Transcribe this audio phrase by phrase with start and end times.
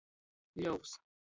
[0.63, 0.95] Ļovs.